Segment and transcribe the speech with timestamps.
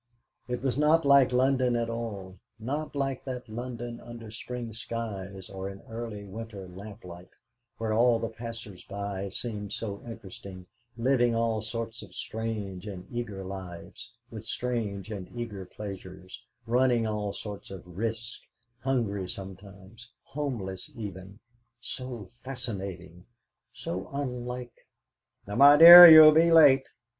[0.47, 5.69] It was not like London at all not like that London under spring skies, or
[5.69, 7.29] in early winter lamplight,
[7.77, 10.65] where all the passers by seemed so interesting,
[10.97, 17.31] living all sorts of strange and eager lives, with strange and eager pleasures, running all
[17.31, 18.41] sorts of risks,
[18.79, 21.37] hungry sometimes, homeless even
[21.79, 23.27] so fascinating,
[23.71, 24.87] so unlike
[25.45, 26.87] "Now, my dear, you'll be late!"